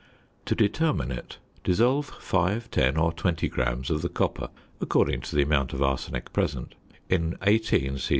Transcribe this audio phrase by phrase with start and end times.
[0.45, 5.43] To determine it, dissolve 5, 10, or 20 grams of the copper (according to the
[5.43, 6.73] amount of arsenic present)
[7.07, 8.09] in 18 c.c.